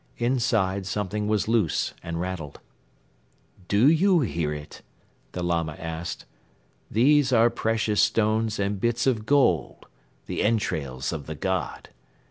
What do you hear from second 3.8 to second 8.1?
you hear it?" the Lama asked. "These are precious